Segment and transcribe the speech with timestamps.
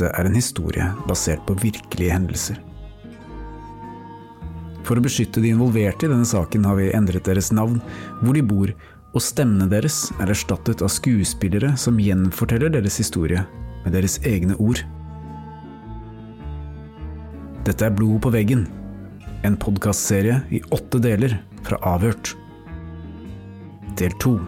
[0.00, 2.56] Dette er en historie basert på virkelige hendelser.
[4.88, 7.82] For å beskytte de involverte i denne saken har vi endret deres navn,
[8.22, 8.72] hvor de bor,
[9.12, 13.42] og stemmene deres er erstattet av skuespillere som gjenforteller deres historie
[13.82, 14.80] med deres egne ord.
[17.68, 18.64] Dette er Blod på veggen,
[19.44, 22.32] en podkastserie i åtte deler fra Avhørt.
[24.00, 24.38] Del to.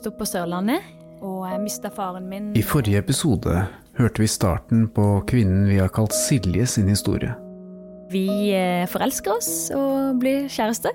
[0.00, 0.80] Vokste opp på Sørlandet,
[1.20, 3.66] og mista faren min I forrige episode
[3.98, 7.34] hørte vi starten på kvinnen vi har kalt Silje sin historie.
[8.10, 10.94] Vi eh, forelsker oss og blir kjærester.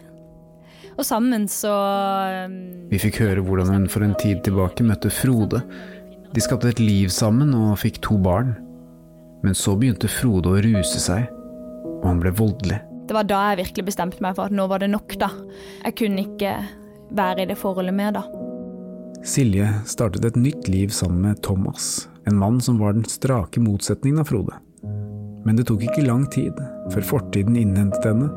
[0.97, 2.55] Og sammen så eh,
[2.89, 5.61] Vi fikk høre hvordan hun for en tid tilbake møtte Frode.
[6.33, 8.55] De skapte et liv sammen og fikk to barn.
[9.45, 11.29] Men så begynte Frode å ruse seg,
[12.01, 12.81] og han ble voldelig.
[13.05, 15.29] Det var da jeg virkelig bestemte meg for at nå var det nok, da.
[15.83, 16.55] Jeg kunne ikke
[17.13, 18.25] være i det forholdet mer, da.
[19.25, 24.21] Silje startet et nytt liv sammen med Thomas, en mann som var den strake motsetningen
[24.21, 24.59] av Frode.
[25.45, 26.59] Men det tok ikke lang tid
[26.93, 28.27] før fortiden innhentet henne,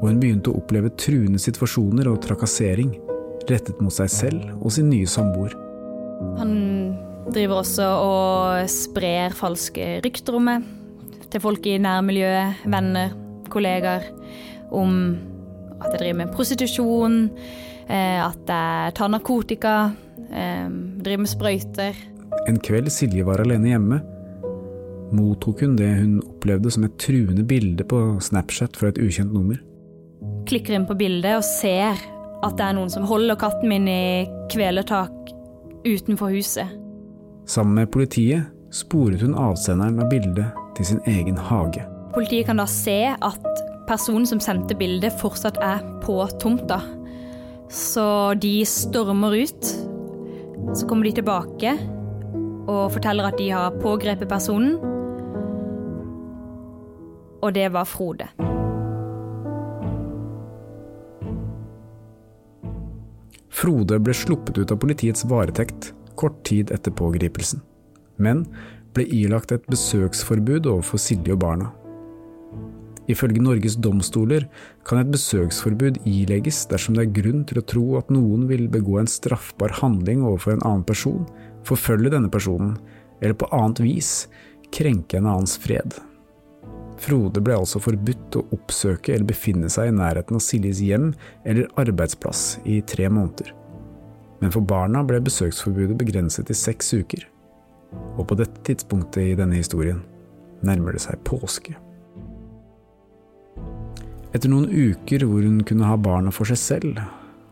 [0.00, 2.90] og hun begynte å oppleve truende situasjoner og trakassering
[3.46, 5.54] rettet mot seg selv og sin nye samboer.
[6.40, 6.56] Han
[7.30, 10.66] driver også og sprer falske rykter om meg
[11.30, 13.14] til folk i nærmiljøet, venner,
[13.52, 14.10] kollegaer,
[14.74, 14.90] om
[15.78, 17.22] at jeg driver med prostitusjon,
[17.86, 19.76] eh, at jeg tar narkotika,
[20.30, 20.68] eh,
[21.02, 22.02] driver med sprøyter.
[22.46, 24.00] En kveld Silje var alene hjemme,
[25.14, 29.60] mottok hun det hun opplevde som et truende bilde på Snapchat fra et ukjent nummer.
[30.46, 31.98] Klikker inn på bildet og ser
[32.44, 35.14] at det er noen som holder katten min i kvelertak
[35.86, 36.70] utenfor huset.
[37.46, 41.84] Sammen med politiet sporet hun avsenderen av bildet til sin egen hage.
[42.14, 46.80] Politiet kan da se at personen som sendte bildet, fortsatt er på tomta.
[47.70, 49.70] Så de stormer ut.
[50.74, 51.76] Så kommer de tilbake
[52.66, 54.76] og forteller at de har pågrepet personen.
[57.42, 58.26] Og det var Frode.
[63.56, 67.62] Frode ble sluppet ut av politiets varetekt kort tid etter pågripelsen,
[68.20, 68.44] men
[68.96, 71.70] ble ilagt et besøksforbud overfor Silje og barna.
[73.10, 74.48] Ifølge Norges domstoler
[74.86, 78.98] kan et besøksforbud ilegges dersom det er grunn til å tro at noen vil begå
[78.98, 81.22] en straffbar handling overfor en annen person,
[81.66, 82.74] forfølge denne personen,
[83.22, 84.10] eller på annet vis
[84.74, 85.94] krenke en annens fred.
[87.00, 91.10] Frode ble altså forbudt å oppsøke eller befinne seg i nærheten av Siljes hjem
[91.44, 93.52] eller arbeidsplass i tre måneder.
[94.40, 97.26] Men for barna ble besøksforbudet begrenset til seks uker.
[98.16, 100.02] Og på dette tidspunktet i denne historien
[100.66, 101.76] nærmer det seg påske.
[104.36, 106.98] Etter noen uker hvor hun kunne ha barna for seg selv,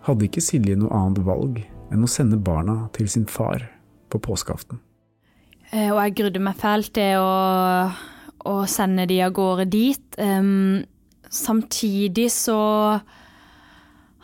[0.05, 1.63] hadde ikke Silje noe annet valg
[1.95, 3.63] enn å sende barna til sin far
[4.13, 4.81] på påskeaften.
[5.73, 7.89] Eh, Og jeg grudde meg fælt til å,
[8.51, 10.19] å sende de av gårde dit.
[10.21, 10.83] Um,
[11.31, 12.59] samtidig så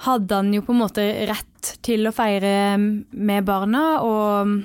[0.04, 4.60] hadde han jo på en måte rett til å feire med barna, og,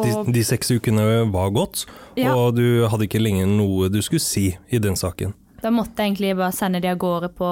[0.00, 1.84] De, de seks ukene var gått,
[2.16, 2.32] Ja.
[2.34, 5.34] og du hadde ikke lenger noe du skulle si i den saken.
[5.60, 7.50] Da måtte jeg egentlig bare sende de av gårde på,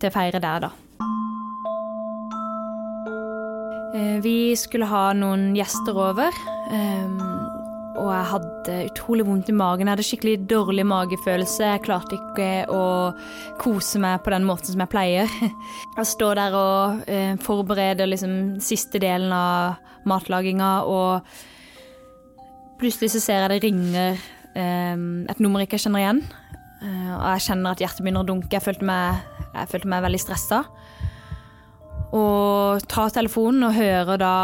[0.00, 0.70] til feire der, da.
[3.94, 6.34] Eh, Vi skulle ha noen gjester over,
[7.98, 9.88] og jeg hadde utrolig vondt i magen.
[9.88, 11.64] Jeg hadde skikkelig dårlig magefølelse.
[11.72, 12.82] Jeg klarte ikke å
[13.58, 15.32] kose meg på den måten som jeg pleier.
[15.98, 21.26] Jeg står der og eh, forbereder liksom siste delen av matlaginga, og
[22.78, 24.20] plutselig så ser jeg det ringer
[24.58, 26.20] et nummer jeg ikke kjenner igjen.
[26.82, 28.52] Eh, og jeg kjenner at hjertet begynner å dunke.
[28.54, 29.22] Jeg følte meg,
[29.54, 30.62] jeg følte meg veldig stressa.
[32.16, 34.34] Og tar telefonen og hører da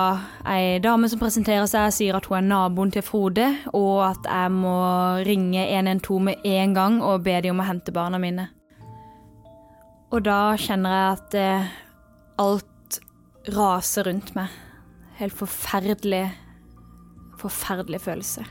[0.53, 4.53] ei dame som presenterer seg, sier at hun er naboen til Frode, og at jeg
[4.53, 4.75] må
[5.25, 8.51] ringe 112 med en gang og be de om å hente barna mine.
[10.13, 11.73] Og da kjenner jeg at eh,
[12.45, 13.01] alt
[13.55, 14.53] raser rundt meg.
[15.19, 16.27] Helt forferdelig,
[17.41, 18.45] forferdelig følelse.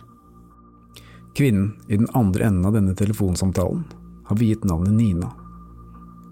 [1.34, 3.84] Kvinnen i den andre enden av denne telefonsamtalen
[4.26, 5.32] har viet navnet Nina.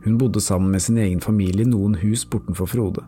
[0.03, 3.03] Hun bodde sammen med sin egen familie i noen hus bortenfor Frode.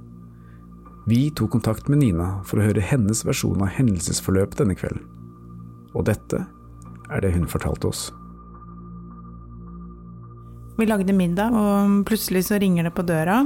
[1.06, 5.06] Vi tok kontakt med Nina for å høre hennes versjon av hendelsesforløpet denne kvelden.
[5.94, 6.46] Og dette
[7.12, 8.08] er det hun fortalte oss.
[10.80, 13.44] Vi lagde middag, og plutselig så ringer det på døra.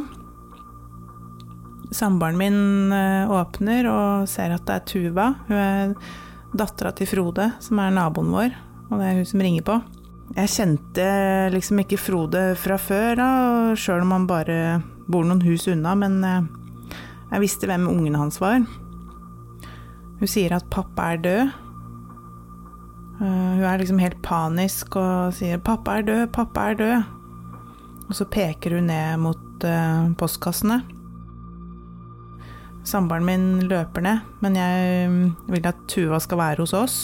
[1.91, 5.27] Samboeren min eh, åpner og ser at det er Tuva.
[5.49, 5.93] Hun er
[6.59, 8.55] dattera til Frode, som er naboen vår,
[8.89, 9.77] og det er hun som ringer på.
[10.35, 11.07] Jeg kjente
[11.53, 13.29] liksom ikke Frode fra før, da,
[13.79, 14.57] sjøl om han bare
[15.07, 16.49] bor noen hus unna, men eh,
[17.31, 18.59] jeg visste hvem ungen hans var.
[20.17, 21.55] Hun sier at pappa er død.
[23.21, 27.03] Eh, Hun er liksom helt panisk og sier 'pappa er død, pappa er død'.
[28.09, 30.81] Og så peker hun ned mot eh, postkassene.
[32.87, 36.97] Samboeren min løper ned, men jeg mm, vil at Tuva skal være hos oss.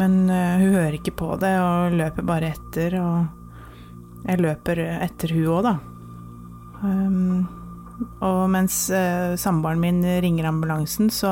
[0.00, 5.34] Men eh, hun hører ikke på det og løper bare etter, og jeg løper etter
[5.36, 5.74] hun òg, da.
[6.84, 7.44] Um,
[8.24, 11.30] og mens eh, samboeren min ringer ambulansen, så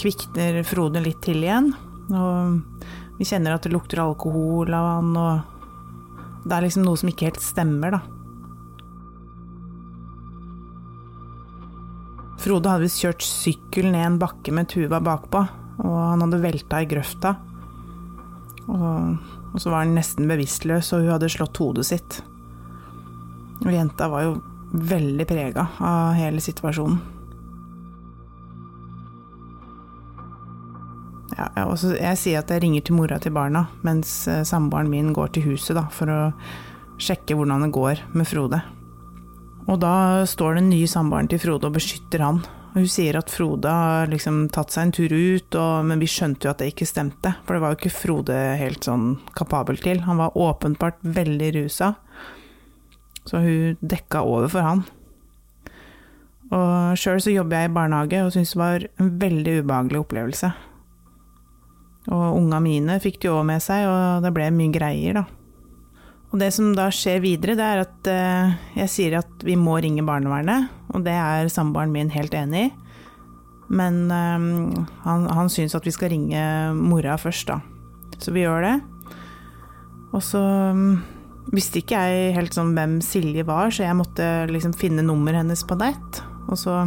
[0.00, 1.70] kvikner Frode litt til igjen.
[2.12, 7.12] Og vi kjenner at det lukter alkohol av han, og det er liksom noe som
[7.12, 8.21] ikke helt stemmer, da.
[12.42, 15.44] Frode hadde visst kjørt sykkel ned en bakke med Tuva bakpå,
[15.82, 17.36] og han hadde velta i grøfta.
[18.66, 19.14] Og,
[19.52, 22.18] og så var han nesten bevisstløs, og hun hadde slått hodet sitt.
[23.62, 24.36] Og jenta var jo
[24.72, 26.98] veldig prega av hele situasjonen.
[31.32, 35.14] Ja, jeg, jeg sier at jeg ringer til mora til barna, mens eh, samboeren min
[35.16, 36.20] går til huset da, for å
[37.02, 38.60] sjekke hvordan det går med Frode.
[39.70, 42.40] Og da står den nye samboeren til Frode og beskytter han.
[42.72, 46.08] Og hun sier at Frode har liksom tatt seg en tur ut, og, men vi
[46.08, 47.34] skjønte jo at det ikke stemte.
[47.44, 50.02] For det var jo ikke Frode helt sånn kapabel til.
[50.06, 51.92] Han var åpenbart veldig rusa.
[53.28, 54.84] Så hun dekka over for han.
[56.52, 60.50] Og sjøl så jobber jeg i barnehage og syns det var en veldig ubehagelig opplevelse.
[62.12, 65.41] Og unga mine fikk det jo òg med seg, og det ble mye greier, da.
[66.32, 69.76] Og det som da skjer videre, det er at eh, jeg sier at vi må
[69.84, 72.70] ringe barnevernet, og det er samboeren min helt enig i.
[73.72, 74.46] Men eh,
[75.04, 76.40] han, han syns at vi skal ringe
[76.78, 77.60] mora først, da.
[78.22, 78.74] Så vi gjør det.
[80.12, 80.40] Og så
[80.72, 80.96] mm,
[81.52, 85.64] visste ikke jeg helt sånn hvem Silje var, så jeg måtte liksom finne nummeret hennes
[85.68, 86.22] på nett.
[86.48, 86.82] Og så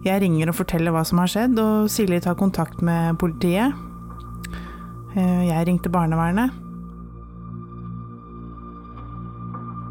[0.00, 3.76] Jeg ringer og forteller hva som har skjedd, og Silje tar kontakt med politiet.
[5.12, 6.69] Eh, Jeg ringte barnevernet.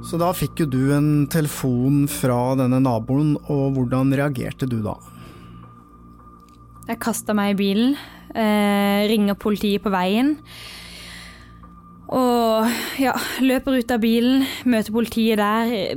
[0.09, 4.95] Så da fikk jo du en telefon fra denne naboen, og hvordan reagerte du da?
[6.89, 7.93] Jeg kasta meg i bilen,
[8.33, 10.39] eh, ringer politiet på veien.
[12.09, 12.65] Og
[12.97, 13.13] ja,
[13.45, 15.93] løper ut av bilen, møter politiet der.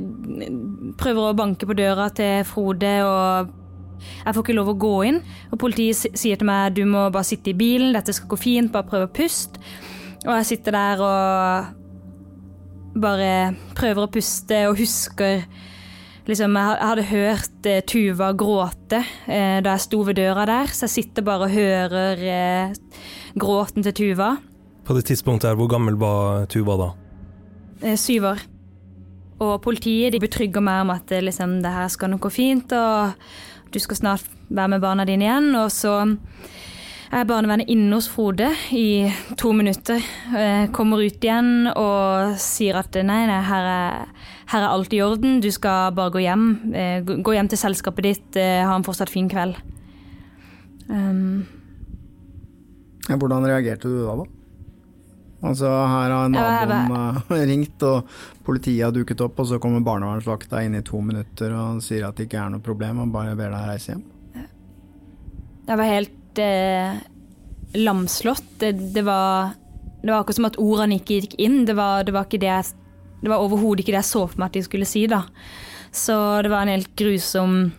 [1.01, 3.49] Prøver å banke på døra til Frode, og
[4.27, 5.23] jeg får ikke lov å gå inn.
[5.49, 8.71] Og politiet sier til meg du må bare sitte i bilen, dette skal gå fint,
[8.71, 9.57] bare prøv å puste.
[10.27, 11.79] Og jeg sitter der og
[12.93, 15.45] bare prøver å puste og husker
[16.23, 20.85] Liksom, jeg hadde hørt eh, Tuva gråte eh, da jeg sto ved døra der, så
[20.85, 23.01] jeg sitter bare og hører eh,
[23.35, 24.29] gråten til Tuva.
[24.87, 26.87] På det tidspunktet her, hvor gammel var Tuva da?
[27.81, 28.45] Eh, syv år.
[29.43, 32.71] Og politiet de betrygger meg om at det, liksom, det her skal nok gå fint,
[32.71, 35.51] og du skal snart være med barna dine igjen.
[35.59, 35.97] Og så
[37.13, 40.01] er barnevernet inne hos Frode i to minutter.
[40.35, 44.13] Eh, kommer ut igjen og sier at nei, nei, her er,
[44.53, 46.45] her er alt i orden, du skal bare gå hjem.
[46.73, 49.59] Eh, gå hjem til selskapet ditt, eh, ha en fortsatt fin kveld.
[50.89, 51.45] Um,
[53.07, 54.29] ja, hvordan reagerte du da, da?
[55.43, 58.09] Altså, her har naboen ringt, og
[58.47, 62.17] politiet har duket opp, og så kommer barnevernsvakta inn i to minutter og sier at
[62.17, 64.03] det ikke er noe problem, og bare ber deg reise hjem.
[65.63, 66.95] Jeg var helt eh,
[67.73, 68.47] lamslått.
[68.61, 69.53] Det, det, var,
[70.01, 71.63] det var akkurat som at ordene ikke gikk inn.
[71.69, 72.27] Det var, det var,
[73.27, 75.23] var overhodet ikke det jeg så for meg at de skulle si, da.
[75.93, 77.71] Så det var en helt grusom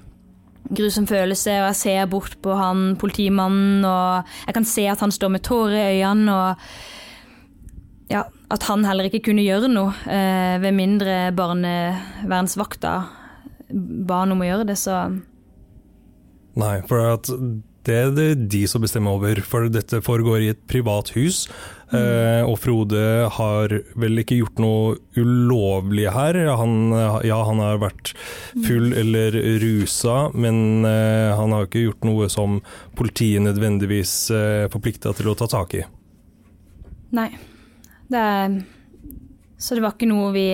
[0.64, 5.12] grusom følelse, og jeg ser bort på han politimannen, og jeg kan se at han
[5.12, 10.56] står med tårer i øynene, og ja, at han heller ikke kunne gjøre noe, eh,
[10.62, 12.94] ved mindre barnevernsvakta
[13.74, 15.04] ba han om å gjøre det, så
[16.54, 17.26] Nei, for at
[17.84, 21.44] det er det de som bestemmer over, for dette foregår i et privat hus.
[21.92, 21.98] Mm.
[21.98, 23.02] Eh, og Frode
[23.36, 26.38] har vel ikke gjort noe ulovlig her.
[26.58, 26.94] Han,
[27.26, 28.14] ja, han har vært
[28.64, 28.98] full mm.
[29.02, 32.60] eller rusa, men eh, han har ikke gjort noe som
[32.98, 35.84] politiet nødvendigvis eh, forplikta til å ta tak i.
[37.14, 37.28] Nei.
[38.10, 38.56] Det er,
[39.60, 40.48] så det var ikke noe vi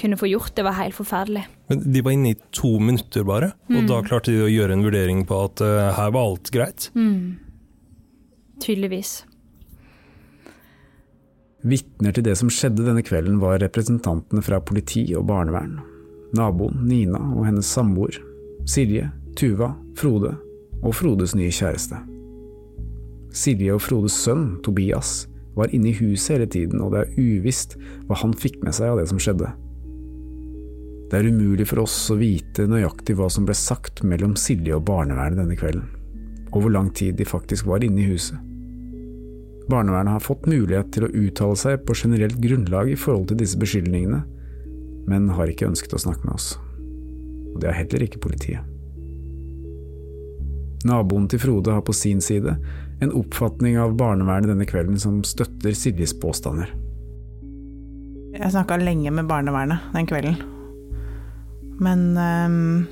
[0.00, 0.54] kunne få gjort.
[0.56, 1.44] Det var helt forferdelig.
[1.72, 3.76] Men De var inne i to minutter bare, mm.
[3.78, 6.90] og da klarte de å gjøre en vurdering på at uh, her var alt greit?
[6.92, 7.38] Mm.
[8.60, 9.22] Tydeligvis.
[11.64, 15.78] Vitner til det som skjedde denne kvelden var representantene fra politi og barnevern,
[16.36, 18.20] naboen Nina og hennes samboer,
[18.68, 20.34] Silje, Tuva, Frode
[20.82, 22.04] og Frodes nye kjæreste.
[23.32, 25.22] Silje og Frodes sønn, Tobias,
[25.56, 27.78] var inne i huset hele tiden, og det er uvisst
[28.10, 29.54] hva han fikk med seg av det som skjedde.
[31.12, 34.86] Det er umulig for oss å vite nøyaktig hva som ble sagt mellom Silje og
[34.88, 35.90] barnevernet denne kvelden,
[36.48, 38.38] og hvor lang tid de faktisk var inne i huset.
[39.68, 43.60] Barnevernet har fått mulighet til å uttale seg på generelt grunnlag i forhold til disse
[43.60, 44.22] beskyldningene,
[45.04, 46.54] men har ikke ønsket å snakke med oss.
[47.52, 48.64] Og det har heller ikke politiet.
[50.88, 52.56] Naboen til Frode har på sin side
[53.04, 56.72] en oppfatning av barnevernet denne kvelden som støtter Siljes påstander.
[58.32, 60.40] Jeg snakka lenge med barnevernet den kvelden,
[61.82, 62.86] men um,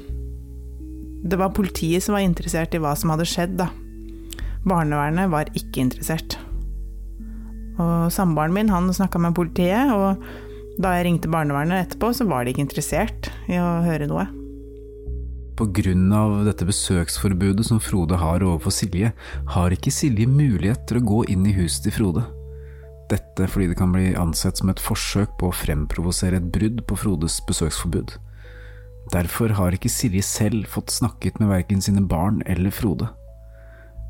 [1.22, 3.70] det var politiet som var interessert i hva som hadde skjedd, da.
[4.66, 6.36] Barnevernet var ikke interessert.
[7.80, 10.20] Og samboeren min han snakka med politiet, og
[10.80, 14.26] da jeg ringte barnevernet etterpå, så var de ikke interessert i å høre noe.
[15.60, 19.10] Av dette besøksforbudet som Frode har overfor Silje,
[19.52, 22.24] har ikke Silje mulighet til å gå inn i huset til Frode.
[23.10, 26.96] Dette fordi det kan bli ansett som et forsøk på å fremprovosere et brudd på
[27.02, 28.16] Frodes besøksforbud.
[29.10, 33.08] Derfor har ikke Silje selv fått snakket med verken sine barn eller Frode.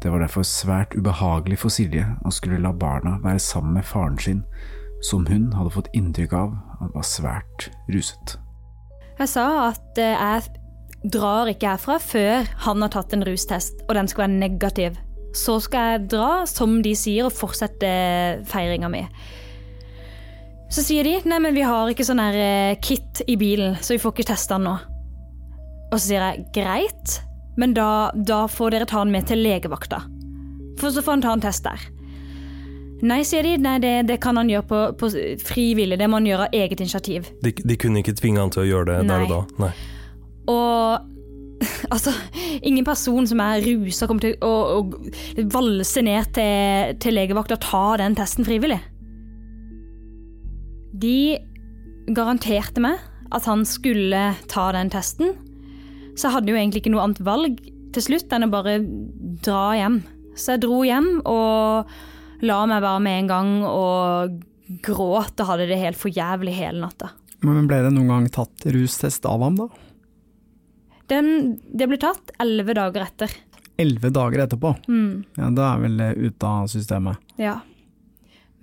[0.03, 4.19] Det var derfor svært ubehagelig for Silje å skulle la barna være sammen med faren
[4.21, 4.45] sin,
[5.05, 8.39] som hun hadde fått inntrykk av at var svært ruset.
[9.21, 13.95] Jeg sa at eh, jeg drar ikke herfra før han har tatt en rustest, og
[13.97, 14.97] den skal være negativ.
[15.37, 17.91] Så skal jeg dra, som de sier, og fortsette
[18.51, 19.05] feiringa mi.
[20.71, 23.97] Så sier de nei, men vi har ikke sånn her eh, kit i bilen, så
[23.97, 24.77] vi får ikke testa den nå.
[25.91, 27.17] Og så sier jeg greit,
[27.59, 30.05] men da, da får dere ta den med til legevakta.
[30.79, 31.89] For så får han ta en test der.
[33.03, 33.57] Nei, sier de.
[33.59, 35.09] Nei, det, det kan han gjøre på, på
[35.43, 35.99] frivillig.
[35.99, 37.33] Det må han gjøre av eget initiativ.
[37.43, 39.09] De, de, kunne ikke tvinge han til å gjøre det Nei.
[39.11, 39.65] der og da?
[39.65, 39.73] Nei.
[40.53, 41.11] Og
[41.95, 42.15] altså,
[42.61, 47.67] ingen person som er rusa, kommer til å, å valse ned til, til legevakta og
[47.67, 48.79] ta den testen frivillig.
[50.93, 51.39] De
[52.11, 52.99] garanterte meg
[53.31, 55.37] at han skulle ta den testen,
[56.19, 57.61] så jeg hadde jo egentlig ikke noe annet valg
[57.95, 58.79] til slutt enn å bare
[59.45, 60.01] dra hjem.
[60.39, 61.91] Så jeg dro hjem og
[62.47, 64.41] la meg bare med en gang og
[64.85, 67.13] gråt og hadde det helt for jævlig hele natta.
[67.47, 69.69] Men ble det noen gang tatt rustest av ham, da?
[71.11, 73.33] Den, det ble tatt elleve dager etter.
[73.81, 74.75] Elleve dager etterpå?
[74.91, 75.25] Mm.
[75.39, 77.19] Ja, Da er vel det ute av systemet.
[77.41, 77.59] Ja.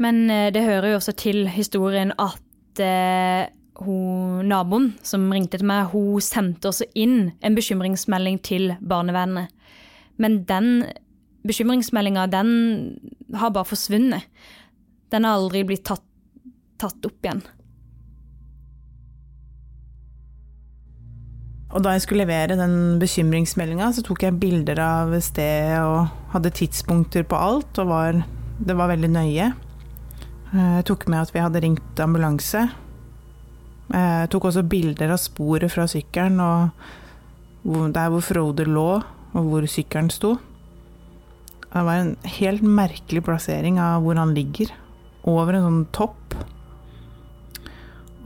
[0.01, 3.49] Men eh, det hører jo også til historien at eh,
[3.81, 9.53] hun, naboen som ringte til meg, hun sendte også inn en bekymringsmelding til barnevernet.
[10.17, 10.87] Men den
[11.47, 12.49] bekymringsmeldinga, den
[13.37, 14.25] har bare forsvunnet.
[15.13, 16.03] Den har aldri blitt tatt,
[16.81, 17.45] tatt opp igjen.
[21.75, 26.53] Og da jeg skulle levere den bekymringsmeldinga, så tok jeg bilder av stedet og hadde
[26.55, 28.21] tidspunkter på alt, og var,
[28.57, 29.49] det var veldig nøye.
[30.57, 32.67] Jeg tok med at vi hadde ringt ambulanse,
[33.87, 39.67] Jeg tok også bilder av sporet fra sykkelen, og der hvor Frode lå, og hvor
[39.69, 40.33] sykkelen sto.
[41.67, 44.73] Det var en helt merkelig plassering av hvor han ligger.
[45.27, 46.35] Over en sånn topp.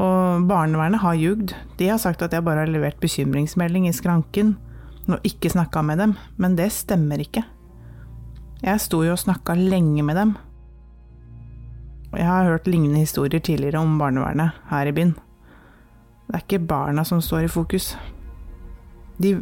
[0.02, 1.54] Og barnevernet har jugd.
[1.78, 4.56] De har sagt at jeg bare har levert bekymringsmelding i skranken
[5.10, 7.44] og ikke snakka med dem, men det stemmer ikke.
[8.62, 10.36] Jeg sto jo og snakka lenge med dem.
[12.12, 15.14] Jeg har hørt lignende historier tidligere om barnevernet her i byen.
[16.28, 17.94] Det er ikke barna som står i fokus.
[19.22, 19.38] De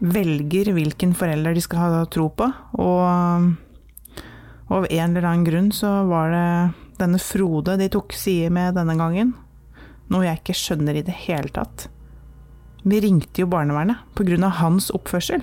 [0.00, 2.50] velger hvilken forelder de skal ha tro på,
[2.82, 3.54] og
[4.66, 6.46] og av en eller annen grunn så var det
[6.98, 9.34] denne Frode de tok side med denne gangen.
[10.10, 11.86] Noe jeg ikke skjønner i det hele tatt.
[12.86, 15.42] Vi ringte jo barnevernet av hans oppførsel.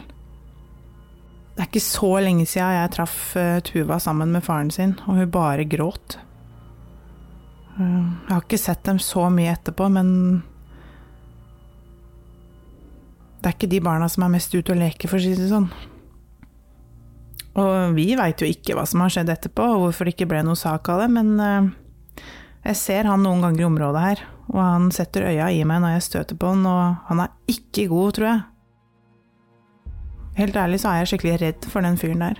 [1.53, 5.19] Det er ikke så lenge siden jeg traff eh, Tuva sammen med faren sin, og
[5.19, 6.17] hun bare gråt.
[7.79, 10.09] Eh, jeg har ikke sett dem så mye etterpå, men
[13.43, 15.49] Det er ikke de barna som er mest ute og leker, for å si det
[15.49, 15.65] sånn.
[17.59, 20.45] Og vi veit jo ikke hva som har skjedd etterpå, og hvorfor det ikke ble
[20.47, 21.67] noe sak av det, men eh,
[22.69, 25.97] jeg ser han noen ganger i området her, og han setter øya i meg når
[25.97, 28.41] jeg støter på han, og han er ikke god, tror jeg.
[30.39, 32.39] Helt ærlig så er jeg skikkelig redd for den fyren der.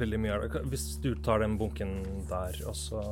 [0.00, 0.62] Veldig mye av det.
[0.72, 1.96] Hvis du tar den bunken
[2.30, 3.02] der, og så.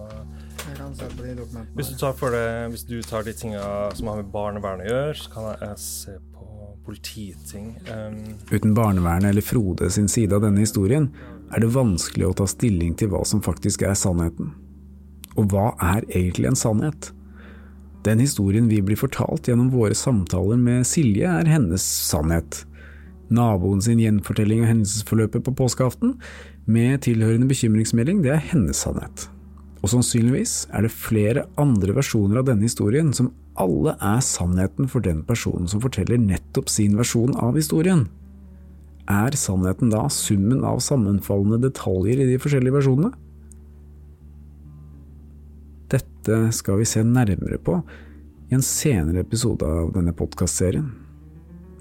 [1.77, 3.63] Hvis du tar, for det, hvis du tar de tinga
[3.97, 6.47] som har med barnevernet å gjøre, så kan jeg se på
[6.87, 7.75] polititing.
[7.91, 8.21] Um,
[8.51, 11.11] Uten barnevernet eller Frode sin side av denne historien,
[11.55, 14.55] er det vanskelig å ta stilling til hva som faktisk er sannheten.
[15.37, 17.11] Og hva er egentlig en sannhet?
[18.07, 22.63] Den historien vi blir fortalt gjennom våre samtaler med Silje, er hennes sannhet.
[23.35, 26.15] Naboen sin gjenfortelling av hendelsesforløpet på påskeaften,
[26.67, 29.29] med tilhørende bekymringsmelding, det er hennes sannhet.
[29.83, 35.05] Og sannsynligvis er det flere andre versjoner av denne historien som alle er sannheten for
[35.05, 38.07] den personen som forteller nettopp sin versjon av historien.
[39.07, 43.13] Er sannheten da summen av sammenfallende detaljer i de forskjellige versjonene?
[45.95, 47.79] Dette skal vi se nærmere på
[48.51, 50.91] i en senere episode av denne podkastserien.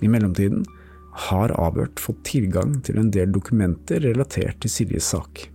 [0.05, 0.61] I mellomtiden
[1.15, 5.45] har Avhørt fått tilgang til en del dokumenter relatert til Siljes sak.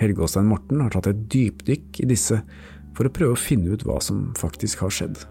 [0.00, 2.42] Helge Åstein Morten har tatt et dypdykk i disse
[2.96, 5.24] for å prøve å finne ut hva som faktisk har skjedd.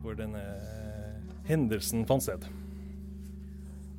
[0.00, 0.40] hvor denne
[1.48, 2.46] hendelsen fant sted.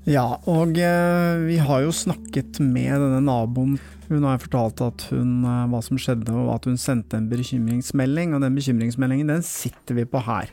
[0.10, 3.76] Ja, og eh, vi har jo snakket med denne naboen.
[4.08, 8.34] Hun har fortalt at hun, eh, hva som skjedde, og at hun sendte en bekymringsmelding.
[8.34, 10.50] Og den bekymringsmeldingen den sitter vi på her.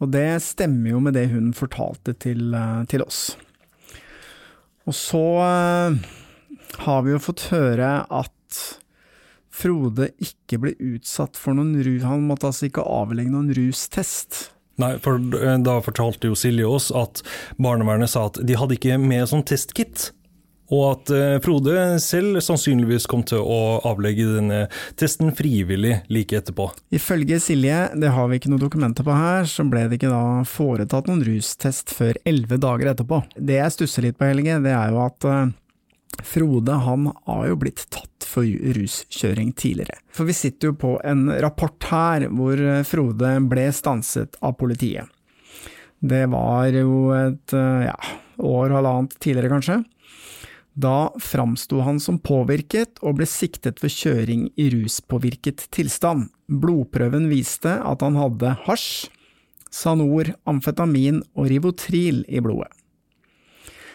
[0.00, 3.36] Og det stemmer jo med det hun fortalte til, eh, til oss.
[4.88, 5.98] Og så eh,
[6.86, 8.36] har vi jo fått høre at
[9.60, 12.04] Frode ikke ble utsatt for noen rus...
[12.06, 14.46] Han måtte altså ikke avlegge noen rustest.
[14.80, 17.20] Nei, for eh, da fortalte jo Silje oss at
[17.60, 20.10] barnevernet sa at de hadde ikke med sånn testkit.
[20.70, 24.60] Og at eh, Frode selv sannsynligvis kom til å avlegge denne
[24.98, 26.68] testen frivillig like etterpå.
[26.94, 30.44] Ifølge Silje, det har vi ikke noen dokumenter på her, så ble det ikke da
[30.46, 33.24] foretatt noen rustest før elleve dager etterpå.
[33.34, 35.44] Det jeg stusser litt på, Helge, det er jo at eh,
[36.26, 39.98] Frode han har jo blitt tatt for ruskjøring tidligere.
[40.14, 45.08] For vi sitter jo på en rapport her hvor Frode ble stanset av politiet.
[45.98, 47.96] Det var jo et ja,
[48.36, 49.78] år, halvannet tidligere kanskje.
[50.80, 56.30] Da framsto han som påvirket og ble siktet for kjøring i ruspåvirket tilstand.
[56.48, 59.08] Blodprøven viste at han hadde hasj,
[59.70, 62.72] Sanor, amfetamin og Rivotril i blodet.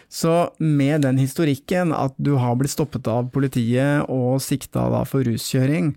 [0.08, 5.90] Så med den historikken, at du har blitt stoppet av politiet og sikta for ruskjøring,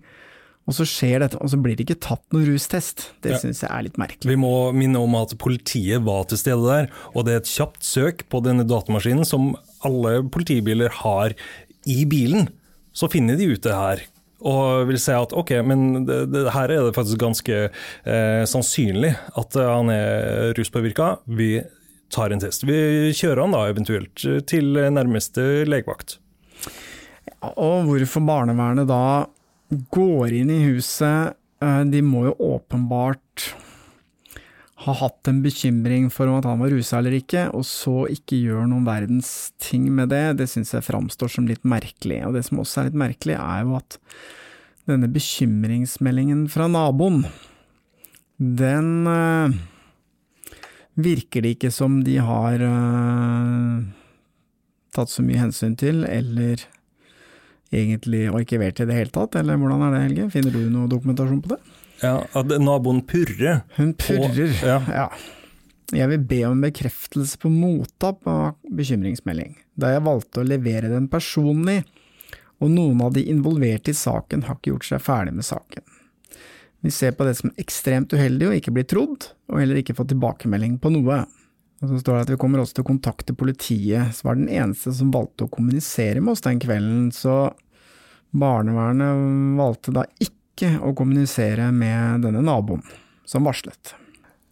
[0.68, 3.08] og så skjer dette, og så blir det ikke tatt noen rustest.
[3.24, 3.40] Det ja.
[3.40, 4.28] syns jeg er litt merkelig.
[4.28, 7.86] Vi må minne om at politiet var til stede der, og det er et kjapt
[7.86, 9.54] søk på denne datamaskinen som
[9.86, 11.34] alle politibiler har
[11.88, 12.48] i bilen.
[12.92, 14.02] Så finner de ut det her.
[14.40, 19.12] Og vil si at ok, men det, det, her er det faktisk ganske eh, sannsynlig
[19.36, 21.12] at han er ruspåvirka.
[21.28, 21.58] Vi
[22.10, 22.64] tar en test.
[22.64, 26.16] Vi kjører han da eventuelt til nærmeste legevakt.
[27.40, 29.28] Og hvorfor barnevernet da
[29.94, 33.52] går inn i huset, eh, de må jo åpenbart
[34.80, 38.38] ha hatt en bekymring for om at han var rusa eller ikke, og så ikke
[38.46, 42.22] gjør noen verdens ting med det, det syns jeg framstår som litt merkelig.
[42.24, 43.98] Og det som også er litt merkelig, er jo at
[44.88, 47.26] denne bekymringsmeldingen fra naboen,
[48.40, 49.52] den øh,
[50.96, 53.82] virker det ikke som de har øh,
[54.96, 56.64] tatt så mye hensyn til, eller
[57.70, 60.30] egentlig arkivert i det hele tatt, eller hvordan er det, Helge?
[60.32, 61.60] Finner du noe dokumentasjon på det?
[62.00, 63.62] Ja, at naboen purrer.
[63.76, 64.80] Hun purrer, på, ja.
[64.88, 65.06] ja.
[65.90, 71.08] Jeg vil be om bekreftelse på mottak av bekymringsmelding, da jeg valgte å levere den
[71.10, 71.82] personlig,
[72.60, 75.84] og noen av de involverte i saken har ikke gjort seg ferdig med saken.
[76.80, 80.06] Vi ser på det som ekstremt uheldig å ikke bli trodd, og heller ikke få
[80.08, 81.24] tilbakemelding på noe.
[81.80, 84.50] Og så står det at vi kommer også til å kontakte politiet, som var den
[84.52, 87.50] eneste som valgte å kommunisere med oss den kvelden, så
[88.30, 92.82] barnevernet valgte da ikke å kommunisere med denne naboen
[93.28, 93.94] som varslet.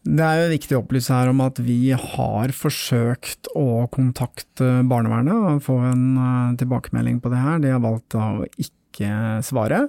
[0.09, 5.35] Det er jo viktig å opplyse her om at vi har forsøkt å kontakte barnevernet
[5.35, 7.59] og få en eh, tilbakemelding på det her.
[7.61, 9.11] De har valgt å ikke
[9.45, 9.83] svare.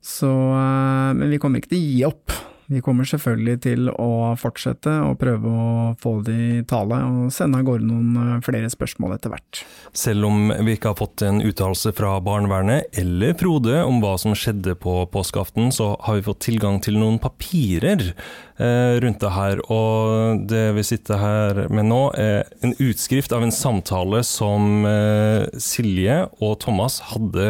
[0.00, 2.36] Så, eh, men vi kommer ikke til å gi opp.
[2.66, 7.60] Vi kommer selvfølgelig til å fortsette å prøve å få det i tale og sende
[7.60, 9.60] av gårde noen eh, flere spørsmål etter hvert.
[9.96, 14.34] Selv om vi ikke har fått en uttalelse fra barnevernet eller Frode om hva som
[14.34, 19.62] skjedde på påskeaften, så har vi fått tilgang til noen papirer eh, rundt det her.
[19.70, 25.46] Og det vi sitter her med nå, er en utskrift av en samtale som eh,
[25.62, 27.46] Silje og Thomas hadde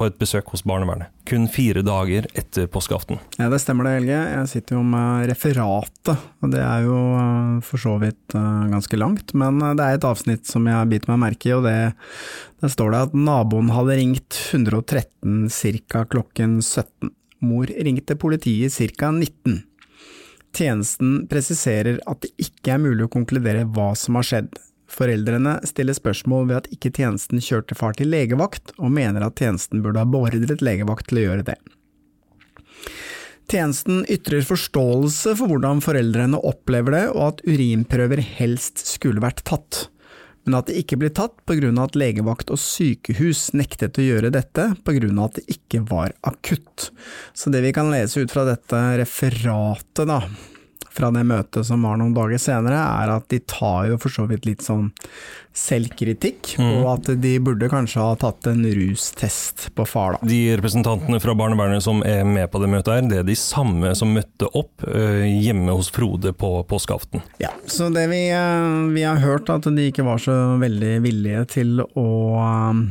[0.00, 1.12] på et besøk hos barnevernet.
[1.28, 3.20] Kun fire dager etter påskeaften.
[3.36, 4.16] Ja, det stemmer det, Helge.
[4.16, 9.00] Jeg sitter jo med referatet, og det er jo eh, for så vidt eh, ganske
[9.00, 9.34] langt.
[9.36, 11.76] Men eh, det er et avsnitt som jeg bitt meg merke i, og det,
[12.64, 16.06] der står det at naboen hadde ringt 113 ca.
[16.08, 17.12] klokken 17.
[17.44, 19.12] Mor ringte politiet ca.
[19.12, 19.60] 19.
[20.56, 24.56] Tjenesten presiserer at det ikke er mulig å konkludere hva som har skjedd.
[24.90, 29.84] Foreldrene stiller spørsmål ved at ikke tjenesten kjørte far til legevakt, og mener at tjenesten
[29.84, 31.58] burde ha beordret legevakt til å gjøre det.
[33.50, 39.88] Tjenesten ytrer forståelse for hvordan foreldrene opplever det, og at urinprøver helst skulle vært tatt,
[40.46, 44.06] men at det ikke blir tatt på grunn av at legevakt og sykehus nektet å
[44.06, 46.88] gjøre dette på grunn av at det ikke var akutt.
[47.34, 50.22] Så det vi kan lese ut fra dette referatet, da,
[50.90, 54.26] fra det møtet som var noen dager senere, er at de tar jo for så
[54.30, 54.90] vidt litt sånn
[55.56, 56.68] selvkritikk, mm.
[56.78, 60.30] og at de burde kanskje ha tatt en rustest på far, da.
[60.30, 63.92] De representantene fra barnevernet som er med på det møtet her, det er de samme
[63.98, 67.24] som møtte opp uh, hjemme hos Frode på påskeaften?
[67.42, 71.46] Ja, så det vi, uh, vi, har hørt at de ikke var så veldig villige
[71.58, 72.84] til å uh,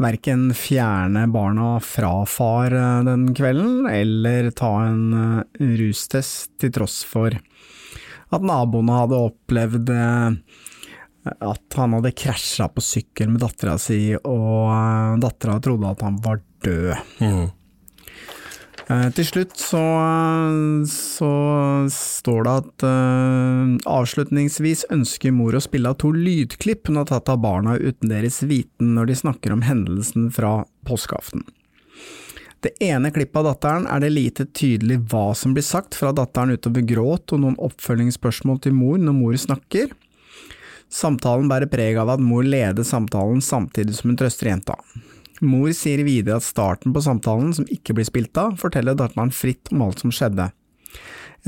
[0.00, 7.02] verken fjerne barna fra far eh, den kvelden, eller ta en eh, rustest, til tross
[7.06, 7.36] for
[8.30, 10.28] at naboene hadde opplevd eh,
[11.30, 16.40] at han hadde krasja på sykkel med dattera si, og dattera trodde at han var
[16.64, 16.94] død.
[17.20, 17.48] Mm.
[18.90, 19.80] Eh, til slutt så,
[20.90, 21.30] så,
[21.94, 27.30] står det at uh, avslutningsvis ønsker mor å spille av to lydklipp hun har tatt
[27.30, 31.44] av barna uten deres viten når de snakker om hendelsen fra påskeaften.
[32.60, 36.56] Det ene klippet av datteren er det lite tydelig hva som blir sagt fra datteren
[36.58, 39.94] utover gråt og noen oppfølgingsspørsmål til mor når mor snakker.
[40.90, 44.76] Samtalen bærer preg av at mor leder samtalen samtidig som hun trøster jenta.
[45.40, 49.72] Mor sier videre at starten på samtalen, som ikke blir spilt av, forteller datteren fritt
[49.72, 50.50] om alt som skjedde.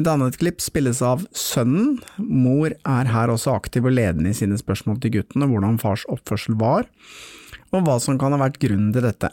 [0.00, 1.98] Et annet klipp spilles av sønnen.
[2.16, 6.06] Mor er her også aktiv og ledende i sine spørsmål til gutten, og hvordan fars
[6.12, 6.88] oppførsel var,
[7.72, 9.32] og hva som kan ha vært grunnen til dette.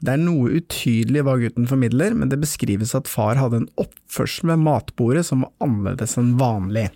[0.00, 4.48] Det er noe utydelig hva gutten formidler, men det beskrives at far hadde en oppførsel
[4.48, 6.86] ved matbordet som var annerledes enn vanlig.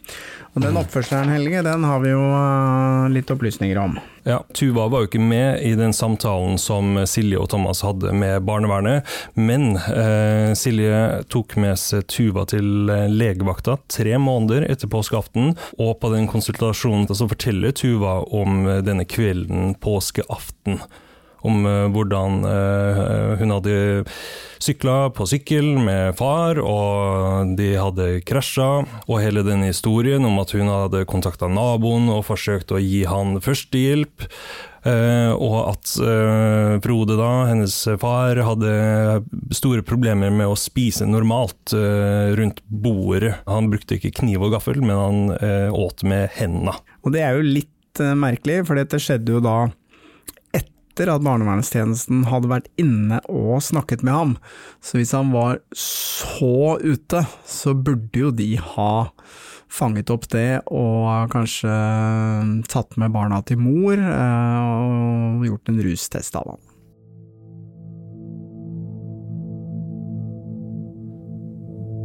[0.55, 3.99] Og den oppførselen, Helge, den har vi jo uh, litt opplysninger om.
[4.25, 8.47] Ja, Tuva var jo ikke med i den samtalen som Silje og Thomas hadde med
[8.49, 9.05] barnevernet,
[9.37, 15.99] men eh, Silje tok med seg Tuva til eh, legevakta tre måneder etter påskeaften, og
[16.01, 20.81] på den konsultasjonen så forteller Tuva om denne kvelden påskeaften
[21.45, 23.77] om uh, hvordan uh, hun hadde
[24.65, 28.85] sykla på sykkel med far, og de hadde krasja.
[29.05, 33.43] Og hele den historien om at hun hadde kontakta naboen og forsøkt å gi han
[33.45, 34.25] førstehjelp.
[34.85, 35.93] Uh, og at
[36.85, 38.73] Frode, da, hennes far, hadde
[39.57, 41.73] store problemer med å spise normalt
[42.41, 43.37] rundt bordet.
[43.49, 46.77] Han brukte ikke kniv og gaffel, men han åt med hendene.
[47.05, 49.59] Og det er jo litt merkelig, for dette skjedde jo da
[50.95, 54.35] etter at barnevernstjenesten hadde vært inne og snakket med ham.
[54.79, 58.93] Så hvis han var så ute, så burde jo de ha
[59.75, 61.75] fanget opp det og kanskje
[62.71, 66.63] tatt med barna til mor eh, og gjort en rustest av ham.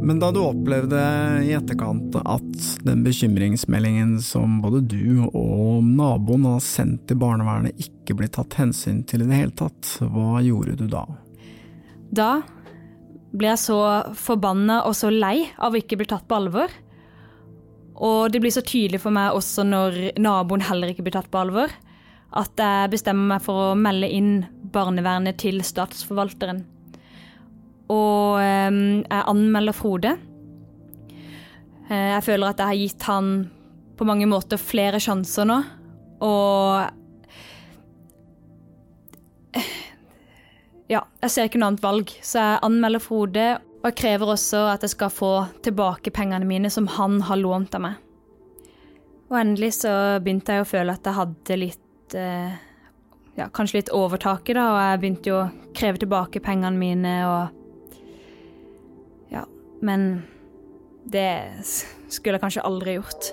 [0.02, 1.00] Men da du opplevde
[1.44, 8.16] i etterkant at den bekymringsmeldingen som både du og naboen har sendt til barnevernet ikke
[8.16, 11.04] blir tatt hensyn til i det hele tatt, hva gjorde du da?
[12.16, 12.30] Da
[13.30, 13.78] ble jeg så
[14.18, 16.72] forbanna og så lei av å ikke bli tatt på alvor.
[18.00, 21.44] Og det blir så tydelig for meg også når naboen heller ikke blir tatt på
[21.44, 21.68] alvor,
[22.30, 24.34] at jeg bestemmer meg for å melde inn
[24.72, 26.64] barnevernet til statsforvalteren
[27.90, 30.14] og ehm, jeg anmelder Frode.
[31.90, 33.34] Eh, jeg føler at jeg har gitt han
[33.98, 35.60] på mange måter flere sjanser nå,
[36.24, 36.96] og
[40.90, 43.44] Ja, jeg ser ikke noe annet valg, så jeg anmelder Frode.
[43.80, 45.30] Og jeg krever også at jeg skal få
[45.62, 48.00] tilbake pengene mine som han har lånt av meg.
[49.30, 52.58] Og endelig så begynte jeg å føle at jeg hadde litt eh,
[53.38, 57.59] Ja, kanskje litt overtaket, da, og jeg begynte jo å kreve tilbake pengene mine og
[59.80, 60.22] men
[61.10, 61.32] det
[61.64, 63.32] skulle jeg kanskje aldri gjort.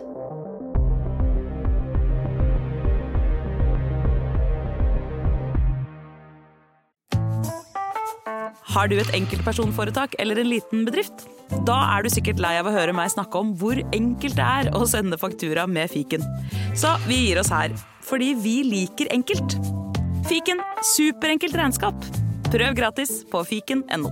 [8.78, 11.24] Har du et enkeltpersonforetak eller en liten bedrift?
[11.66, 14.70] Da er du sikkert lei av å høre meg snakke om hvor enkelt det er
[14.76, 16.22] å sende faktura med fiken.
[16.78, 17.74] Så vi gir oss her,
[18.06, 19.58] fordi vi liker enkelt.
[20.28, 20.62] Fiken
[20.94, 22.12] superenkelt regnskap.
[22.52, 24.12] Prøv gratis på fiken.no.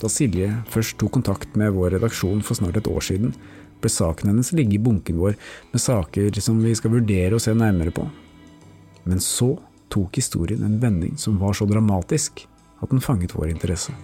[0.00, 3.32] Da Silje først tok kontakt med vår redaksjon for snart et år siden,
[3.80, 5.36] ble saken hennes ligge i bunken vår
[5.72, 8.04] med saker som vi skal vurdere å se nærmere på.
[9.08, 9.54] Men så
[9.92, 12.44] tok historien en vending som var så dramatisk
[12.82, 13.94] at den fanget vår interesse.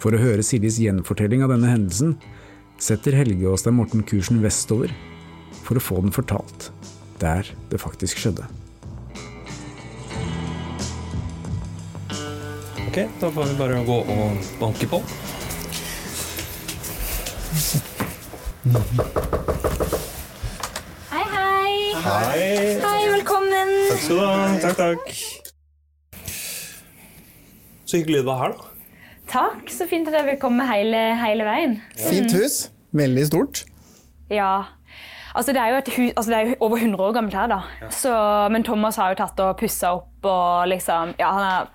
[0.00, 2.16] For å høre Siljes gjenfortelling av denne hendelsen,
[2.80, 4.92] setter Helge og Stein Morten kursen vestover
[5.64, 6.70] for å få den fortalt,
[7.20, 8.48] der det faktisk skjedde.
[12.90, 14.98] Ok, da får vi bare gå og banke på.
[21.10, 21.76] Hei, hei.
[22.06, 22.48] Hei.
[22.82, 23.70] Hei, velkommen.
[23.92, 24.34] Takk skal du ha.
[24.64, 25.14] Takk, takk.
[27.86, 28.74] Så hyggelig du var her, da.
[29.36, 31.78] Takk, så fint at jeg vil komme hele, hele veien.
[31.94, 32.58] Fint hus.
[32.90, 33.62] Veldig stort.
[34.34, 34.64] Ja.
[35.30, 37.46] Altså det, er jo et hus, altså det er jo over 100 år gammelt her,
[37.54, 37.60] da.
[37.94, 38.10] Så,
[38.50, 41.70] men Thomas har jo tatt og pussa opp og liksom Ja, han har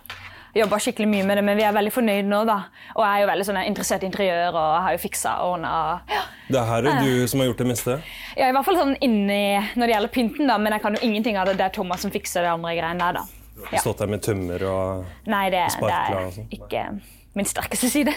[0.56, 2.58] jobba skikkelig mye med det, men vi er veldig fornøyd nå, da.
[2.96, 5.72] Og jeg er jo veldig sånn interessert i interiør og har jo fiksa og ordna.
[6.12, 6.22] Ja.
[6.48, 7.98] Det er her er du som har gjort det meste?
[8.38, 9.42] ja, i hvert fall sånn inni
[9.76, 11.58] når det gjelder pynten, da, men jeg kan jo ingenting av det.
[11.60, 13.44] Det er Thomas som fikser det andre greiene der, da.
[13.56, 16.50] Du har ikke stått der med tømmer og Nei, det, det er og sånn?
[16.56, 16.86] ikke
[17.36, 18.16] min sterkeste side.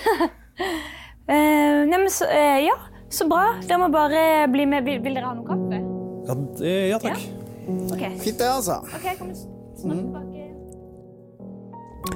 [1.30, 2.74] uh, neimen, så, uh, ja,
[3.10, 3.56] så bra.
[3.64, 4.86] Dere må bare bli med.
[4.86, 5.82] Vil, vil dere ha noe kaffe?
[6.28, 7.22] Ja, ja takk.
[7.88, 8.04] Ok.
[8.22, 8.82] Fint det, altså.
[8.94, 10.37] Ok, kom snart tilbake.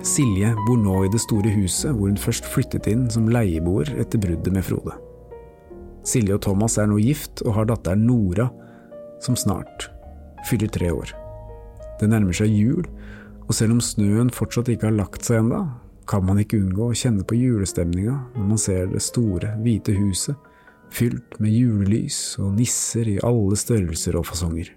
[0.00, 4.20] Silje bor nå i det store huset hvor hun først flyttet inn som leieboer etter
[4.22, 4.96] bruddet med Frode.
[6.08, 8.48] Silje og Thomas er nå gift og har datteren Nora,
[9.22, 9.90] som snart
[10.48, 11.12] fyller tre år.
[12.00, 12.88] Det nærmer seg jul,
[13.46, 15.62] og selv om snøen fortsatt ikke har lagt seg enda,
[16.08, 20.48] kan man ikke unngå å kjenne på julestemninga når man ser det store, hvite huset
[20.92, 24.68] fylt med julelys og nisser i alle størrelser og fasonger.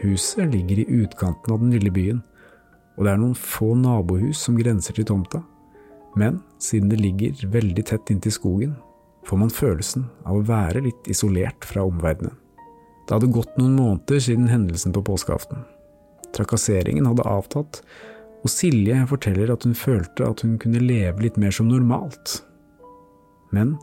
[0.00, 2.22] Huset ligger i utkanten av den lille byen,
[3.00, 5.40] og det er noen få nabohus som grenser til tomta,
[6.20, 8.74] men siden det ligger veldig tett inntil skogen,
[9.24, 12.36] får man følelsen av å være litt isolert fra omverdenen.
[13.08, 15.64] Det hadde gått noen måneder siden hendelsen på påskeaften.
[16.36, 17.80] Trakasseringen hadde avtatt,
[18.44, 22.42] og Silje forteller at hun følte at hun kunne leve litt mer som normalt.
[23.50, 23.78] Men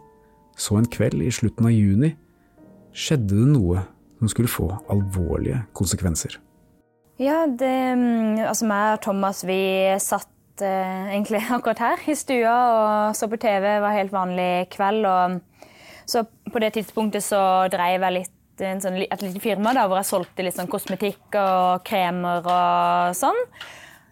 [0.61, 2.13] så en kveld i slutten av juni
[2.93, 3.81] skjedde det noe
[4.21, 6.37] som skulle få alvorlige konsekvenser.
[7.17, 9.57] Ja, det, mm, altså meg og Thomas vi
[10.03, 13.63] satt eh, egentlig akkurat her i stua og så på TV.
[13.65, 15.07] Det var helt vanlig kveld.
[15.09, 15.71] Og
[16.05, 17.39] så på det tidspunktet så
[17.73, 21.81] dreiv jeg litt sånn, et lite firma da, hvor jeg solgte litt sånn kosmetikk og
[21.87, 23.41] kremer og sånn.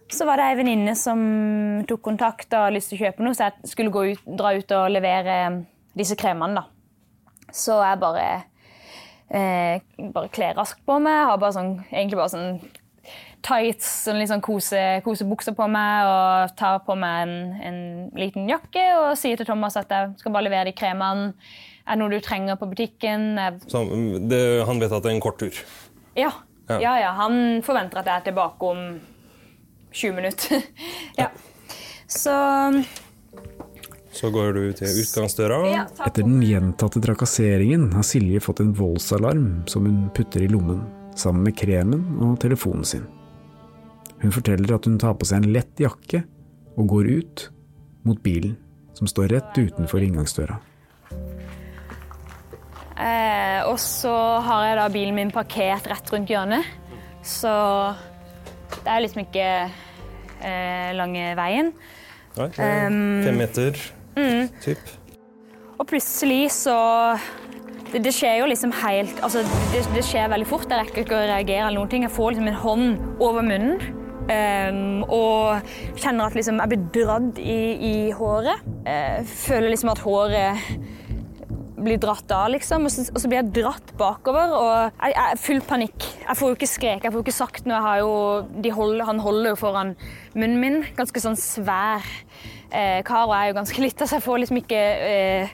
[0.09, 1.21] Så var det ei venninne som
[1.89, 4.73] tok kontakt og hadde lyst til å kjøpe noe, så jeg skulle ut, dra ut
[4.77, 5.37] og levere
[5.97, 6.61] disse kremene.
[6.61, 7.53] da.
[7.53, 8.25] Så jeg bare
[9.29, 9.77] eh,
[10.09, 11.27] bare kler raskt på meg.
[11.29, 12.59] Har bare sånn, egentlig bare sånn
[13.45, 17.35] tights, og litt sånn kose, kosebukser på meg og tar på meg en,
[17.69, 17.79] en
[18.17, 21.31] liten jakke og sier til Thomas at jeg skal bare levere de kremene.
[21.85, 23.35] Er det noe du trenger på butikken?
[23.69, 23.83] Så
[24.25, 25.53] det, han vet at det er en kort tur.
[26.17, 26.33] ja.
[26.65, 26.79] Ja.
[26.81, 27.09] ja, ja.
[27.13, 28.79] Han forventer at jeg er tilbake om
[29.93, 30.63] 20 minutter.
[31.21, 31.27] ja.
[32.09, 32.33] Så
[34.15, 35.59] Så går du til utgangsdøra.
[35.69, 35.83] ja.
[36.07, 40.81] Etter den gjentatte trakasseringen har Silje fått en voldsalarm som hun putter i lommen,
[41.13, 43.05] sammen med kremen og telefonen sin.
[44.21, 46.23] Hun forteller at hun tar på seg en lett jakke
[46.75, 47.49] og går ut
[48.05, 48.55] mot bilen,
[48.95, 50.59] som står rett utenfor inngangsdøra.
[52.95, 54.13] Eh, og så
[54.45, 56.67] har jeg da bilen min parkert rett rundt hjørnet.
[57.25, 57.51] Så
[58.83, 61.73] det er liksom ikke eh, lange veien.
[62.35, 63.77] Nei, det er Um, fem meter,
[64.63, 64.93] typ.
[65.79, 66.75] Og plutselig så
[67.91, 70.67] det, det skjer jo liksom helt Altså, det, det skjer veldig fort.
[70.69, 72.03] Jeg rekker ikke å reagere eller noen ting.
[72.07, 74.03] Jeg får liksom en hånd over munnen.
[74.25, 78.65] Og kjenner at liksom jeg blir dratt i, i håret.
[78.89, 80.69] Eh, føler liksom at håret
[81.85, 82.87] blir dratt av, liksom.
[82.87, 84.53] Og så, blir jeg dratt bakover.
[84.57, 86.07] Og jeg, jeg er full panikk.
[86.23, 87.95] Jeg får jo ikke skrek, jeg får jo ikke sagt noe.
[88.01, 88.11] Jo,
[88.63, 89.95] de holder, han holder jo foran
[90.33, 90.79] munnen min.
[90.97, 92.05] Ganske sånn svær
[92.71, 95.53] eh, kar, og jeg er jo ganske lita, så jeg får liksom ikke eh,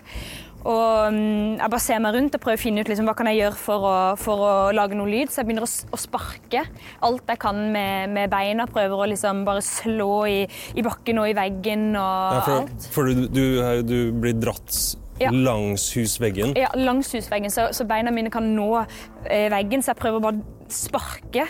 [0.62, 3.30] og mm, Jeg bare ser meg rundt og prøver å finne ut liksom, hva kan
[3.32, 5.32] jeg gjøre for å, for å lage noe lyd.
[5.32, 6.66] Så jeg begynner å, å sparke
[7.08, 8.68] alt jeg kan med, med beina.
[8.70, 10.40] Prøver å liksom bare slå i,
[10.78, 12.90] i bakken og i veggen og Ja, for alt.
[12.94, 13.46] for du, du,
[13.88, 14.82] du blir dratt
[15.22, 15.32] Ja.
[15.32, 16.56] langs husveggen.
[16.58, 18.72] Ja, langs husveggen, så, så beina mine kan nå
[19.30, 21.48] eh, veggen, så jeg prøver bare å sparke.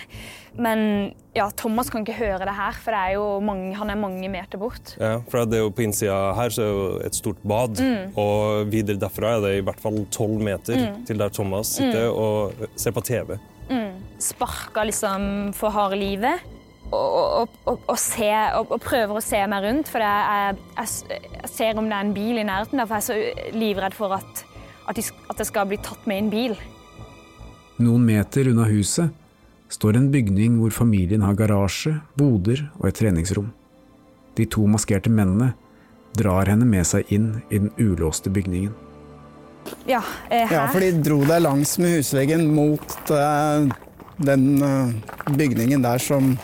[0.60, 3.96] Men ja, Thomas kan ikke høre det her, for det er jo mange, han er
[3.96, 4.96] mange meter bort.
[5.00, 8.12] Ja, for det er jo På innsida her så er jo et stort bad, Mm.
[8.20, 10.76] og videre derfra er det i hvert fall tolv meter
[11.08, 12.18] til der Thomas sitter Mm.
[12.20, 13.38] og ser på TV.
[13.70, 13.94] Mm.
[14.20, 16.44] Sparker liksom for harde livet.
[16.92, 18.28] Og, og, og, se,
[18.58, 22.04] og, og prøver å se meg rundt, for jeg, jeg, jeg ser om det er
[22.04, 22.82] en bil i nærheten.
[22.82, 24.44] der, For jeg er så livredd for at,
[24.90, 26.60] at, de, at jeg skal bli tatt med i en bil.
[27.82, 29.16] Noen meter unna huset
[29.72, 33.50] står en bygning hvor familien har garasje, boder og et treningsrom.
[34.36, 35.54] De to maskerte mennene
[36.18, 38.74] drar henne med seg inn i den ulåste bygningen.
[39.86, 40.56] Ja, eh, her.
[40.56, 43.70] Ja, for de dro deg langs med husveggen mot eh,
[44.26, 46.36] den eh, bygningen der som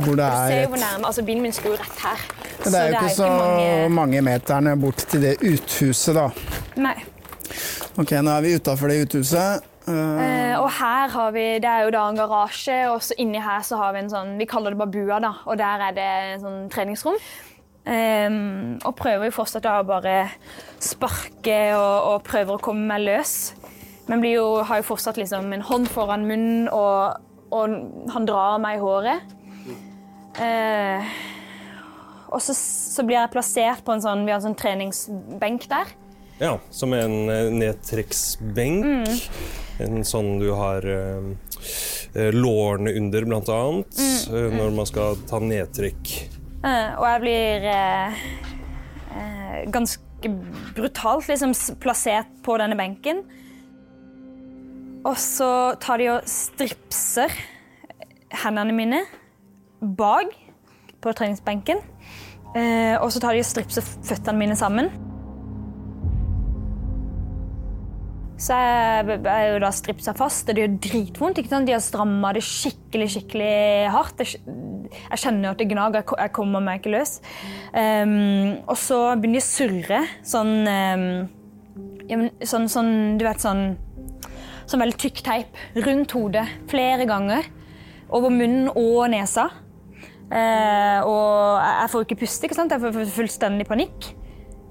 [0.00, 2.20] Hvor det Du ser er jo hvor nærme, altså Bilen min skulle jo rett her.
[2.64, 6.28] Det er jo ikke så mange mange meterne bort til det uthuset, da.
[6.80, 6.94] Nei.
[7.98, 9.66] Ok, nå er vi utafor det uthuset.
[9.90, 13.62] Eh, og her har vi, Det er jo da en garasje, og så inni her
[13.66, 15.32] så har vi en sånn Vi kaller det bare bua, da.
[15.46, 17.18] Og der er det en sånn treningsrom.
[17.80, 20.28] Um, og prøver jo fortsatt å bare
[20.84, 23.54] sparke og, og prøver å komme meg løs.
[24.10, 27.20] Men blir jo, har jo fortsatt liksom en hånd foran munnen, og,
[27.54, 27.76] og
[28.10, 29.36] han drar meg i håret.
[30.40, 31.12] Eh,
[32.30, 35.94] og så, så, blir jeg plassert på en sånn, vi har en sånn treningsbenk der.
[36.40, 38.86] Ja, som en eh, nedtrekksbenk.
[38.86, 39.08] Mm.
[39.80, 41.30] En sånn du har eh,
[42.18, 44.14] eh lårene under, blant annet, mm.
[44.34, 44.58] Eh, mm.
[44.58, 46.14] når man skal ta nedtrekk.
[46.60, 48.22] Eh, og jeg blir eh,
[49.70, 50.34] ganske
[50.76, 53.22] brutalt liksom, plassert på denne benken.
[55.00, 57.32] Og så tar de og stripser
[58.42, 59.04] hendene mine
[59.80, 60.34] bak
[61.00, 61.80] på treningsbenken.
[62.56, 64.90] Eh, og så tar de og stripser føttene mine sammen.
[68.40, 71.38] Så jeg er jo da stripsa fast, og det gjør dritvondt.
[71.38, 71.68] ikke sant?
[71.68, 74.22] De har stramma det skikkelig skikkelig hardt.
[74.24, 77.18] Jeg kjenner at det gnager, jeg kommer meg ikke løs.
[77.76, 83.64] Um, og så begynner de å surre sånn, um, sånn, sånn Du vet sånn
[84.70, 87.48] Sånn veldig tykk teip rundt hodet flere ganger.
[88.14, 89.48] Over munnen og nesa.
[90.30, 92.46] Eh, og jeg får ikke puste.
[92.46, 92.70] ikke sant?
[92.70, 94.12] Jeg får fullstendig panikk.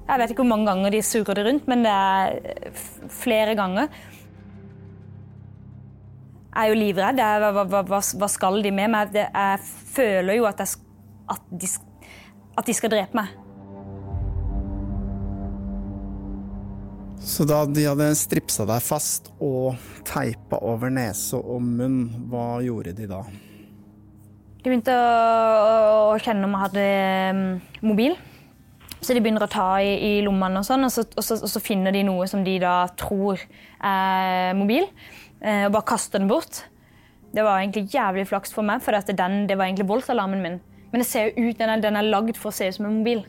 [0.10, 2.72] Jeg vet ikke hvor mange ganger de surrer det rundt, men det er
[3.12, 3.92] flere ganger.
[6.50, 7.20] Jeg er jo livredd.
[7.20, 9.20] Hva, hva, hva, hva skal de med meg?
[9.20, 9.62] Jeg
[9.94, 10.80] føler jo at, jeg,
[11.30, 11.70] at, de,
[12.58, 13.36] at de skal drepe meg.
[17.30, 19.78] Så da de hadde stripsa deg fast og
[20.08, 22.00] teipa over nese og munn,
[22.32, 23.20] hva gjorde de da?
[24.60, 26.88] De begynte å, å kjenne om jeg hadde
[27.38, 27.54] mm,
[27.86, 28.18] mobil.
[28.98, 31.54] Så de begynner å ta i, i lommene, og sånn, og så, og, så, og
[31.54, 33.40] så, finner de noe som de da tror
[33.78, 34.90] er mobil,
[35.40, 36.64] eh, og bare kaster den bort.
[37.32, 40.58] Det var egentlig jævlig flaks for meg, for den, det var egentlig voldsalarmen min.
[40.90, 42.90] Men det ser jo ut, den er, den er lagd for å se ut som
[42.90, 43.22] en mobil.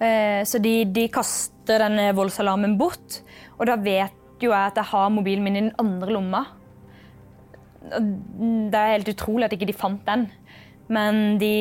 [0.00, 3.20] Eh, så de, de kaster denne voldsalarmen bort,
[3.58, 6.44] og da vet jo jeg at jeg har mobilen min i den andre lomma.
[7.80, 10.26] Det er helt utrolig at ikke de fant den.
[10.90, 11.54] Men de,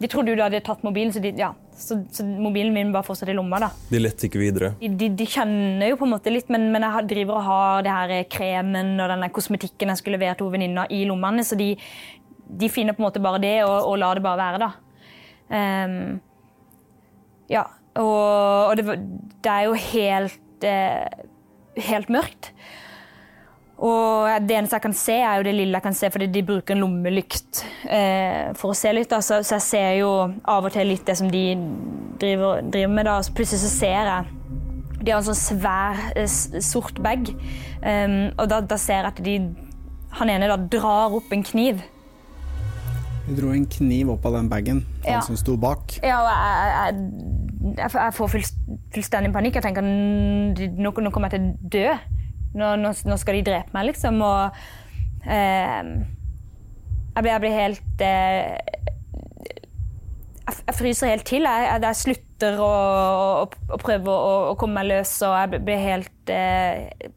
[0.00, 3.04] de trodde jo de hadde tatt mobilen, så de, ja, så, så, mobilen min var
[3.06, 3.60] fortsatt i lomma.
[3.66, 3.70] da.
[3.90, 4.72] De lette ikke videre?
[4.80, 7.96] De, de, kjenner jo på en måte litt, men, men jeg driver og har det
[7.96, 11.74] her kremen og denne kosmetikken jeg skulle levere til venninna i lommene, så de,
[12.46, 14.72] de, finner på en måte bare det og, og lar det bare være, da.
[15.46, 16.16] Um,
[17.52, 17.64] ja,
[17.96, 18.98] og, og det,
[19.44, 21.24] det, er jo helt, eh,
[21.88, 22.52] helt mørkt.
[23.76, 26.42] Og det eneste jeg kan se, er jo det lille jeg kan se, fordi de
[26.48, 27.60] bruker en lommelykt
[27.92, 29.12] eh, for å se litt.
[29.12, 30.12] Så, så, jeg ser jo
[30.48, 31.44] av og til litt det som de
[32.20, 33.08] driver, driver med.
[33.08, 33.18] Da.
[33.24, 34.32] Så plutselig så ser jeg
[35.02, 37.28] De har en sånn svær, eh, sort bag.
[37.84, 39.34] Um, og da, da, ser jeg at de
[40.16, 41.84] Han ene da drar opp en kniv.
[43.26, 45.22] Du dro en kniv opp av den bagen, han ja.
[45.26, 45.96] som sto bak?
[46.06, 46.98] Ja, og jeg,
[47.74, 49.58] jeg, jeg får fullstendig panikk.
[49.58, 51.86] Jeg tenker nå, nå kommer jeg til å dø.
[52.56, 54.20] Nå, nå, nå skal de drepe meg, liksom.
[54.22, 55.90] Og eh,
[57.16, 58.54] jeg, blir, jeg, blir, helt eh,
[60.46, 61.50] jeg, fryser helt til.
[61.50, 62.70] Jeg, jeg slutter å,
[63.42, 67.10] å, å prøve å, å, komme meg løs, og jeg blir helt eh,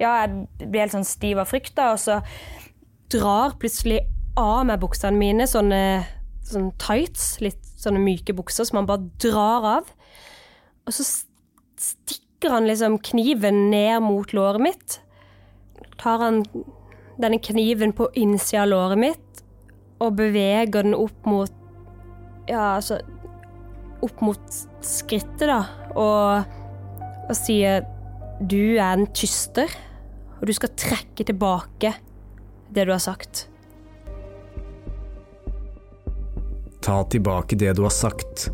[0.00, 2.22] Ja, jeg blir helt sånn stiv av frykt, da, og så
[3.10, 4.04] drar plutselig
[4.38, 5.82] av meg buksene mine, sånne,
[6.46, 9.92] sånne tights, litt sånne myke bukser som han bare drar av.
[10.86, 11.06] Og så
[11.80, 14.98] stikker han liksom kniven ned mot låret mitt.
[16.00, 16.42] Tar han
[17.20, 19.42] denne kniven på innsida av låret mitt
[20.00, 21.56] og beveger den opp mot
[22.48, 23.00] Ja, altså
[24.00, 25.58] Opp mot skrittet, da,
[25.92, 26.46] og,
[27.28, 27.84] og sier
[28.40, 29.68] Du er en tyster,
[30.38, 31.92] og du skal trekke tilbake
[32.72, 33.44] det du har sagt.
[36.90, 38.48] Ta tilbake det du har sagt,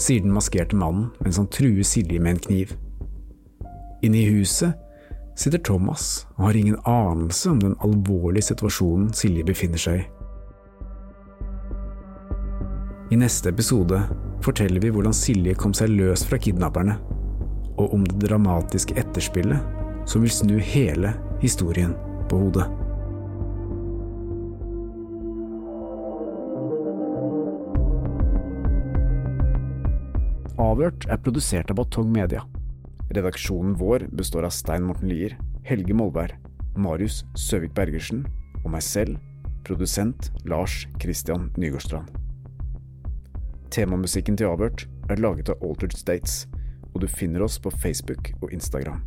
[0.00, 2.70] sier den maskerte mannen mens han truer Silje med en kniv.
[4.00, 4.72] Inne i huset
[5.36, 10.06] sitter Thomas og har ingen anelse om den alvorlige situasjonen Silje befinner seg i.
[13.12, 14.00] I neste episode
[14.46, 16.96] forteller vi hvordan Silje kom seg løs fra kidnapperne,
[17.76, 21.12] og om det dramatiske etterspillet som vil snu hele
[21.44, 21.92] historien
[22.32, 22.64] på hodet.
[30.54, 32.44] Avhørt er produsert av Batong Media.
[33.10, 35.32] Redaksjonen vår består av Stein Morten Lier,
[35.66, 36.36] Helge Molvær,
[36.78, 38.20] Marius Søvik Bergersen
[38.62, 39.18] og meg selv,
[39.66, 42.06] produsent Lars Christian Nygårdstrand.
[43.74, 46.44] Temamusikken til Avhørt er laget av Altered States,
[46.94, 49.02] og du finner oss på Facebook og Instagram.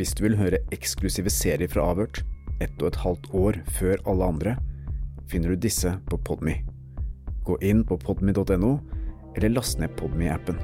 [0.00, 2.22] Hvis du vil høre eksklusive serier fra Avhørt,
[2.64, 4.56] ett og et halvt år før alle andre,
[5.28, 6.62] finner du disse på Podme.
[7.44, 8.78] Gå inn på podme.no,
[9.38, 10.58] eller last ned Podme-appen.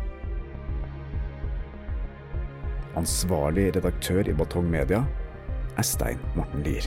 [2.99, 5.03] Ansvarlig redaktør i Batong Media
[5.79, 6.87] er Stein Morten Lier.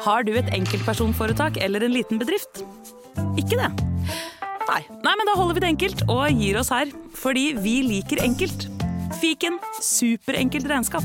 [0.00, 2.62] Har du et enkeltpersonforetak eller en liten bedrift?
[3.36, 3.68] Ikke det?
[4.70, 4.80] Nei.
[5.04, 6.92] Nei, men da holder vi det enkelt og gir oss her.
[7.20, 8.68] Fordi vi liker enkelt.
[9.20, 11.04] Fiken superenkelt regnskap.